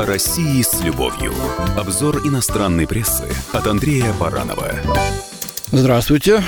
О 0.00 0.06
России 0.06 0.62
с 0.62 0.80
любовью. 0.80 1.34
Обзор 1.76 2.26
иностранной 2.26 2.86
прессы 2.86 3.26
от 3.52 3.66
Андрея 3.66 4.14
Баранова. 4.14 4.72
Здравствуйте. 5.72 6.42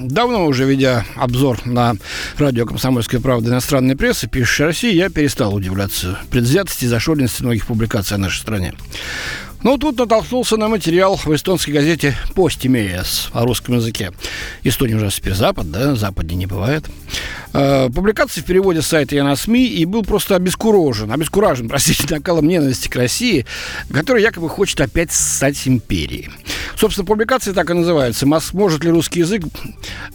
Давно 0.00 0.46
уже 0.46 0.64
ведя 0.64 1.04
обзор 1.14 1.58
на 1.66 1.96
радио 2.38 2.64
«Комсомольская 2.64 3.20
правда» 3.20 3.50
иностранной 3.50 3.94
прессы, 3.94 4.26
пишущей 4.26 4.64
России, 4.64 4.94
я 4.94 5.10
перестал 5.10 5.54
удивляться 5.54 6.18
предвзятости 6.30 6.86
и 6.86 6.88
зашоренности 6.88 7.42
многих 7.42 7.66
публикаций 7.66 8.16
о 8.16 8.18
нашей 8.18 8.38
стране. 8.38 8.72
Ну, 9.64 9.78
тут 9.78 9.96
натолкнулся 9.96 10.58
на 10.58 10.68
материал 10.68 11.16
в 11.16 11.34
эстонской 11.34 11.70
газете 11.70 12.14
«Постимеяс» 12.34 13.30
о 13.32 13.46
русском 13.46 13.76
языке. 13.76 14.12
Эстония 14.62 14.94
уже 14.96 15.08
теперь 15.08 15.32
Запад, 15.32 15.70
да, 15.70 15.94
Западе 15.94 16.34
не 16.34 16.44
бывает. 16.44 16.84
Э, 17.54 17.88
публикация 17.88 18.42
в 18.42 18.44
переводе 18.44 18.82
с 18.82 18.88
сайта 18.88 19.14
«Я 19.14 19.24
на 19.24 19.36
СМИ» 19.36 19.66
и 19.66 19.86
был 19.86 20.02
просто 20.02 20.36
обескуражен, 20.36 21.10
обескуражен, 21.10 21.68
простите, 21.70 22.14
накалом 22.14 22.46
ненависти 22.46 22.88
к 22.88 22.96
России, 22.96 23.46
который 23.90 24.20
якобы 24.20 24.50
хочет 24.50 24.82
опять 24.82 25.10
стать 25.12 25.66
империей. 25.66 26.28
Собственно, 26.84 27.06
публикация 27.06 27.54
так 27.54 27.70
и 27.70 27.72
называется 27.72 28.26
«Может 28.26 28.84
ли 28.84 28.90
русский 28.90 29.20
язык 29.20 29.44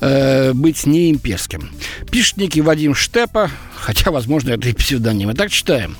э, 0.01 0.53
быть 0.53 0.85
не 0.85 1.09
имперским?» 1.09 1.71
Пишет 2.11 2.37
некий 2.37 2.61
Вадим 2.61 2.93
Штепа, 2.93 3.49
хотя, 3.75 4.11
возможно, 4.11 4.51
это 4.51 4.69
и 4.69 4.73
псевдоним. 4.73 5.31
Итак, 5.33 5.49
читаем. 5.49 5.97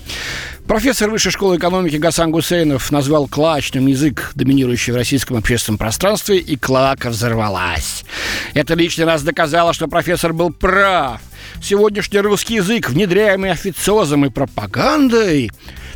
Профессор 0.68 1.10
Высшей 1.10 1.32
школы 1.32 1.58
экономики 1.58 1.96
Гасан 1.96 2.30
Гусейнов 2.30 2.92
назвал 2.92 3.28
клачным 3.28 3.88
язык, 3.88 4.32
доминирующий 4.36 4.94
в 4.94 4.96
российском 4.96 5.38
общественном 5.38 5.80
пространстве, 5.80 6.38
и 6.38 6.56
клака 6.56 7.10
взорвалась. 7.10 8.06
Это 8.54 8.76
лишний 8.76 9.06
раз 9.06 9.24
доказало, 9.24 9.74
что 9.74 9.88
профессор 9.88 10.34
был 10.34 10.54
прав. 10.54 11.20
Сегодняшний 11.64 12.20
русский 12.20 12.58
язык, 12.58 12.92
внедряемый 12.92 13.50
официозом 13.50 14.24
и 14.24 14.30
пропагандой, 14.30 15.50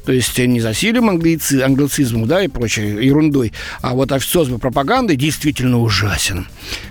то 0.05 0.11
есть 0.11 0.37
не 0.37 0.59
засилием 0.59 1.09
англици, 1.09 1.61
англицизмом, 1.61 2.27
да, 2.27 2.43
и 2.43 2.47
прочей 2.47 3.05
ерундой, 3.05 3.53
а 3.81 3.93
вот 3.93 4.11
официозом 4.11 4.55
и 4.55 4.59
пропагандой 4.59 5.15
действительно 5.15 5.79
ужасен. 5.79 6.47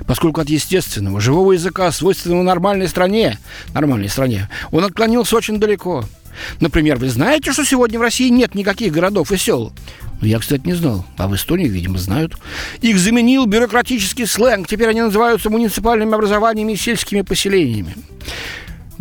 Поскольку 0.07 0.41
от 0.41 0.49
естественного, 0.49 1.21
живого 1.21 1.53
языка, 1.53 1.91
свойственного 1.93 2.43
нормальной 2.43 2.89
стране, 2.89 3.39
нормальной 3.75 4.09
стране, 4.09 4.49
он 4.71 4.85
отклонился 4.85 5.37
очень 5.37 5.59
далеко– 5.59 6.05
Например, 6.61 6.97
вы 6.97 7.09
знаете, 7.09 7.53
что 7.53 7.65
сегодня 7.65 7.99
в 7.99 8.03
России 8.03 8.29
нет 8.29 8.55
никаких 8.55 8.93
городов 8.93 9.33
и 9.33 9.37
сел? 9.37 9.73
Ну, 10.21 10.27
я, 10.27 10.39
кстати, 10.39 10.63
не 10.65 10.75
знал. 10.75 11.05
А 11.17 11.29
в 11.29 11.35
Эстонии, 11.35 11.69
видимо, 11.69 11.99
знают. 11.99 12.37
Их 12.81 12.99
заменил 12.99 13.47
бюрократический 13.47 14.27
сленг. 14.27 14.69
Теперь 14.69 14.89
они 14.89 15.03
называются 15.03 15.51
муниципальными 15.51 16.15
образованиями 16.15 16.73
и 16.73 16.77
сельскими 16.77 17.23
поселениями. 17.23 17.97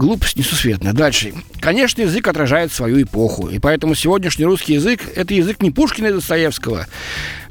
Глупость 0.02 0.36
несусветная. 0.36 0.94
Дальше. 0.94 1.32
Конечно, 1.60 2.02
язык 2.02 2.28
отражает 2.28 2.72
свою 2.74 3.04
эпоху. 3.04 3.50
И 3.50 3.60
поэтому 3.60 3.94
сегодняшний 3.94 4.46
русский 4.46 4.74
язык– 4.74 5.02
это 5.16 5.36
язык 5.36 5.62
не 5.62 5.70
Пушкина 5.70 6.08
и 6.08 6.14
Достоевского, 6.14 6.88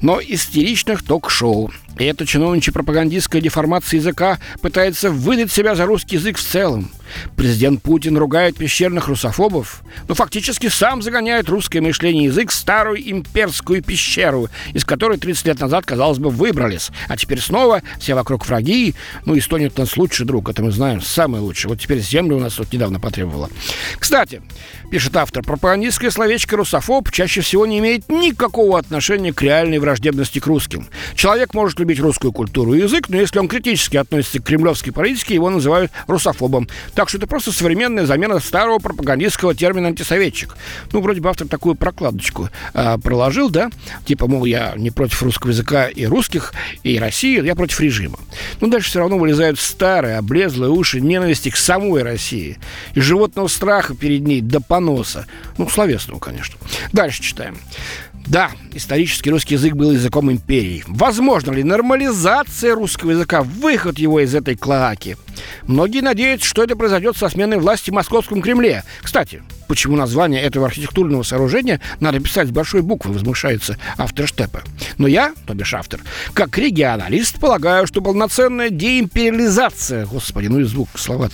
но 0.00 0.20
истеричных 0.20 1.02
ток-шоу. 1.02 1.70
И 1.98 2.04
эта 2.04 2.24
чиновничья 2.24 2.72
пропагандистская 2.72 3.42
деформация 3.42 3.98
языка 3.98 4.38
пытается 4.62 5.10
выдать 5.10 5.52
себя 5.52 5.74
за 5.74 5.84
русский 5.84 6.16
язык 6.16 6.38
в 6.38 6.42
целом. 6.42 6.90
Президент 7.36 7.82
Путин 7.82 8.16
ругает 8.16 8.56
пещерных 8.56 9.08
русофобов, 9.08 9.82
но 10.08 10.14
фактически 10.14 10.68
сам 10.68 11.02
загоняет 11.02 11.48
русское 11.48 11.80
мышление 11.80 12.24
язык 12.24 12.50
в 12.50 12.54
старую 12.54 13.10
имперскую 13.10 13.82
пещеру, 13.82 14.48
из 14.72 14.84
которой 14.84 15.18
30 15.18 15.46
лет 15.46 15.60
назад, 15.60 15.84
казалось 15.84 16.18
бы, 16.18 16.30
выбрались. 16.30 16.90
А 17.08 17.16
теперь 17.16 17.40
снова 17.40 17.82
все 17.98 18.14
вокруг 18.14 18.46
враги. 18.46 18.94
Ну, 19.26 19.36
Эстония 19.36 19.70
у 19.74 19.80
нас 19.80 19.96
лучший 19.96 20.24
друг, 20.24 20.48
это 20.48 20.62
мы 20.62 20.70
знаем, 20.70 21.00
самый 21.02 21.40
лучший. 21.40 21.68
Вот 21.68 21.80
теперь 21.80 22.00
землю 22.00 22.36
у 22.36 22.40
нас 22.40 22.58
вот 22.58 22.72
недавно 22.72 23.00
потребовала. 23.00 23.50
Кстати, 23.98 24.40
пишет 24.90 25.16
автор, 25.16 25.42
пропагандистское 25.42 26.10
словечко 26.10 26.56
«русофоб» 26.56 27.10
чаще 27.10 27.40
всего 27.40 27.66
не 27.66 27.78
имеет 27.78 28.08
никакого 28.08 28.78
отношения 28.78 29.32
к 29.32 29.42
реальной 29.42 29.78
враждебности 29.90 30.38
к 30.38 30.46
русским. 30.46 30.86
Человек 31.14 31.52
может 31.52 31.78
любить 31.80 31.98
русскую 31.98 32.32
культуру 32.32 32.74
и 32.74 32.80
язык, 32.80 33.08
но 33.08 33.16
если 33.16 33.38
он 33.40 33.48
критически 33.48 33.96
относится 33.96 34.38
к 34.38 34.44
кремлевской 34.44 34.92
политике, 34.92 35.34
его 35.34 35.50
называют 35.50 35.90
русофобом. 36.06 36.68
Так 36.94 37.08
что 37.08 37.18
это 37.18 37.26
просто 37.26 37.50
современная 37.50 38.06
замена 38.06 38.38
старого 38.38 38.78
пропагандистского 38.78 39.54
термина 39.54 39.88
антисоветчик. 39.88 40.56
Ну, 40.92 41.00
вроде 41.00 41.20
бы 41.20 41.28
автор 41.28 41.48
такую 41.48 41.74
прокладочку 41.74 42.50
э, 42.72 42.98
проложил, 42.98 43.50
да? 43.50 43.70
Типа, 44.04 44.28
мол, 44.28 44.44
я 44.44 44.74
не 44.76 44.92
против 44.92 45.22
русского 45.22 45.50
языка 45.50 45.88
и 45.88 46.06
русских, 46.06 46.52
и 46.84 46.98
России, 46.98 47.44
я 47.44 47.56
против 47.56 47.80
режима. 47.80 48.18
Но 48.60 48.68
дальше 48.68 48.90
все 48.90 49.00
равно 49.00 49.18
вылезают 49.18 49.58
старые, 49.58 50.18
облезлые 50.18 50.70
уши 50.70 51.00
ненависти 51.00 51.50
к 51.50 51.56
самой 51.56 52.02
России. 52.02 52.58
И 52.94 53.00
животного 53.00 53.48
страха 53.48 53.94
перед 53.96 54.22
ней 54.22 54.40
до 54.40 54.60
поноса. 54.60 55.26
Ну, 55.58 55.68
словесного, 55.68 56.20
конечно. 56.20 56.56
Дальше 56.92 57.22
читаем. 57.22 57.58
Да, 58.26 58.50
исторически 58.72 59.28
русский 59.28 59.54
язык 59.54 59.74
был 59.74 59.92
языком 59.92 60.30
империи. 60.30 60.84
Возможно 60.86 61.52
ли 61.52 61.64
нормализация 61.64 62.74
русского 62.74 63.12
языка, 63.12 63.42
выход 63.42 63.98
его 63.98 64.20
из 64.20 64.34
этой 64.34 64.56
клоаки? 64.56 65.16
Многие 65.66 66.00
надеются, 66.00 66.48
что 66.48 66.62
это 66.62 66.76
произойдет 66.76 67.16
со 67.16 67.28
сменой 67.28 67.58
власти 67.58 67.90
в 67.90 67.94
Московском 67.94 68.42
Кремле. 68.42 68.84
Кстати, 69.02 69.42
почему 69.68 69.96
название 69.96 70.42
этого 70.42 70.66
архитектурного 70.66 71.22
сооружения 71.22 71.80
надо 72.00 72.20
писать 72.20 72.48
с 72.48 72.50
большой 72.50 72.82
буквы, 72.82 73.12
возмущается 73.12 73.76
автор 73.98 74.26
Штепа. 74.26 74.62
Но 74.98 75.06
я, 75.06 75.32
то 75.46 75.54
бишь 75.54 75.74
автор, 75.74 76.00
как 76.34 76.56
регионалист, 76.58 77.38
полагаю, 77.38 77.86
что 77.86 78.00
полноценная 78.00 78.70
деимпериализация, 78.70 80.06
господи, 80.06 80.48
ну 80.48 80.60
и 80.60 80.64
звук 80.64 80.88
слова 80.96 81.30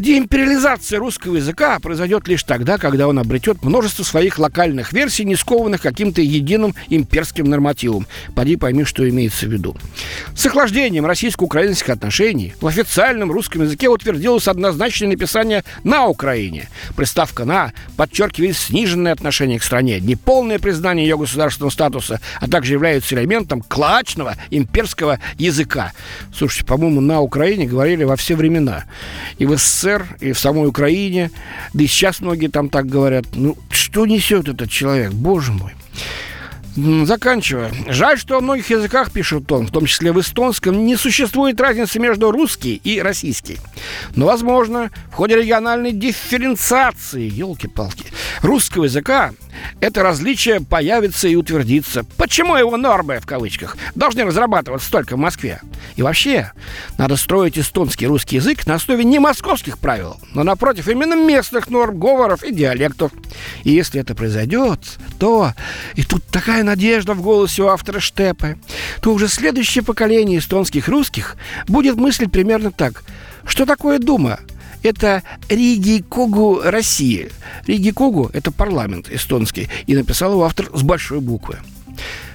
деимпериализация 0.00 0.98
русского 0.98 1.36
языка 1.36 1.78
произойдет 1.80 2.28
лишь 2.28 2.44
тогда, 2.44 2.78
когда 2.78 3.08
он 3.08 3.18
обретет 3.18 3.62
множество 3.64 4.02
своих 4.02 4.38
локальных 4.38 4.92
версий, 4.92 5.24
не 5.24 5.36
скованных 5.36 5.82
каким-то 5.82 6.20
единым 6.20 6.74
имперским 6.88 7.46
нормативом. 7.46 8.06
Поди 8.34 8.56
пойми, 8.56 8.84
что 8.84 9.08
имеется 9.08 9.46
в 9.46 9.52
виду. 9.52 9.76
С 10.34 10.46
охлаждением 10.46 11.06
российско-украинских 11.06 11.90
отношений 11.90 12.54
в 12.60 12.66
официальном 12.66 13.09
русском 13.30 13.62
языке 13.62 13.88
утвердилось 13.88 14.48
однозначное 14.48 15.08
написание 15.08 15.64
«на 15.84 16.06
Украине». 16.06 16.68
Приставка 16.96 17.44
«на» 17.44 17.72
подчеркивает 17.96 18.56
сниженное 18.56 19.12
отношение 19.12 19.58
к 19.58 19.62
стране, 19.62 20.00
неполное 20.00 20.58
признание 20.58 21.06
ее 21.06 21.18
государственного 21.18 21.70
статуса, 21.70 22.20
а 22.40 22.48
также 22.48 22.74
является 22.74 23.14
элементом 23.14 23.62
клачного 23.62 24.36
имперского 24.50 25.18
языка. 25.38 25.92
Слушайте, 26.36 26.66
по-моему, 26.66 27.00
на 27.00 27.20
Украине 27.20 27.66
говорили 27.66 28.04
во 28.04 28.16
все 28.16 28.36
времена. 28.36 28.84
И 29.38 29.46
в 29.46 29.56
СССР, 29.56 30.06
и 30.20 30.32
в 30.32 30.38
самой 30.38 30.68
Украине, 30.68 31.30
да 31.72 31.84
и 31.84 31.86
сейчас 31.86 32.20
многие 32.20 32.48
там 32.48 32.68
так 32.68 32.86
говорят. 32.86 33.26
Ну, 33.34 33.56
что 33.70 34.06
несет 34.06 34.48
этот 34.48 34.70
человек, 34.70 35.12
боже 35.12 35.52
мой. 35.52 35.72
Заканчивая. 37.04 37.72
Жаль, 37.88 38.18
что 38.18 38.38
о 38.38 38.40
многих 38.40 38.70
языках, 38.70 39.10
пишет 39.10 39.50
он, 39.52 39.66
в 39.66 39.70
том 39.70 39.86
числе 39.86 40.12
в 40.12 40.20
эстонском, 40.20 40.84
не 40.84 40.96
существует 40.96 41.60
разницы 41.60 41.98
между 41.98 42.30
русский 42.30 42.80
и 42.82 43.00
российский. 43.00 43.58
Но, 44.14 44.26
возможно, 44.26 44.90
в 45.10 45.14
ходе 45.14 45.36
региональной 45.36 45.92
дифференциации, 45.92 47.28
елки-палки, 47.28 48.06
русского 48.42 48.84
языка 48.84 49.32
это 49.80 50.02
различие 50.02 50.60
появится 50.60 51.28
и 51.28 51.34
утвердится. 51.34 52.04
Почему 52.16 52.56
его 52.56 52.76
нормы, 52.76 53.18
в 53.20 53.26
кавычках, 53.26 53.76
должны 53.94 54.24
разрабатываться 54.24 54.90
только 54.90 55.16
в 55.16 55.18
Москве? 55.18 55.60
И 55.96 56.02
вообще, 56.02 56.52
надо 56.98 57.16
строить 57.16 57.58
эстонский 57.58 58.06
русский 58.06 58.36
язык 58.36 58.66
на 58.66 58.74
основе 58.74 59.04
не 59.04 59.18
московских 59.18 59.78
правил, 59.78 60.16
но, 60.34 60.42
напротив, 60.42 60.88
именно 60.88 61.14
местных 61.14 61.68
норм, 61.70 61.98
говоров 61.98 62.42
и 62.42 62.52
диалектов. 62.52 63.12
И 63.64 63.70
если 63.70 64.00
это 64.00 64.14
произойдет, 64.14 64.80
то, 65.18 65.54
и 65.94 66.02
тут 66.02 66.24
такая 66.26 66.62
надежда 66.62 67.14
в 67.14 67.22
голосе 67.22 67.62
у 67.62 67.68
автора 67.68 68.00
Штепы, 68.00 68.58
то 69.00 69.12
уже 69.12 69.28
следующее 69.28 69.84
поколение 69.84 70.38
эстонских 70.38 70.88
русских 70.88 71.36
будет 71.68 71.96
мыслить 71.96 72.32
примерно 72.32 72.70
так. 72.70 73.02
Что 73.44 73.66
такое 73.66 73.98
Дума? 73.98 74.38
Это 74.82 75.22
Риги 75.48 76.02
Когу 76.08 76.60
России. 76.62 77.30
Риги 77.66 77.90
Когу– 77.90 78.30
это 78.32 78.50
парламент 78.50 79.08
эстонский. 79.10 79.68
И 79.86 79.94
написал 79.94 80.32
его 80.32 80.44
автор 80.44 80.70
с 80.74 80.82
большой 80.82 81.20
буквы. 81.20 81.58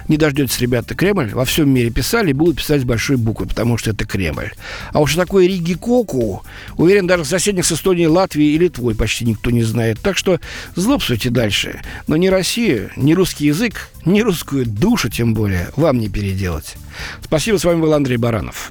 Не 0.08 0.16
дождетесь, 0.16 0.60
ребята, 0.60 0.94
Кремль. 0.94 1.30
Во 1.32 1.44
всем 1.44 1.68
мире 1.68 1.90
писали 1.90 2.30
и 2.30 2.32
будут 2.32 2.58
писать 2.58 2.82
с 2.82 2.84
большой 2.84 3.16
буквы, 3.16 3.46
потому 3.46 3.76
что 3.76 3.90
это 3.90 4.04
Кремль. 4.04 4.52
А 4.92 5.00
уж 5.00 5.14
такое 5.16 5.46
Риги 5.48 5.74
Коку, 5.74 6.44
уверен, 6.76 7.06
даже 7.06 7.24
соседних 7.24 7.66
с 7.66 7.72
Эстонией, 7.72 8.06
Латвии 8.06 8.46
и 8.46 8.58
Литвой 8.58 8.94
почти 8.94 9.24
никто 9.24 9.50
не 9.50 9.64
знает. 9.64 9.98
Так 10.00 10.16
что 10.16 10.38
злобствуйте 10.76 11.30
дальше. 11.30 11.80
Но 12.06 12.16
ни 12.16 12.28
Россию, 12.28 12.90
ни 12.96 13.14
русский 13.14 13.46
язык, 13.46 13.90
ни 14.04 14.20
русскую 14.20 14.64
душу, 14.64 15.10
тем 15.10 15.34
более, 15.34 15.70
вам 15.76 15.98
не 15.98 16.08
переделать. 16.08 16.76
Спасибо, 17.24 17.56
с 17.56 17.64
вами 17.64 17.80
был 17.80 17.92
Андрей 17.92 18.16
Баранов. 18.16 18.70